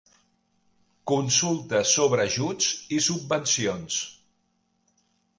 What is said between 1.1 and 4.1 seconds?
Consultes sobre ajuts i subvencions.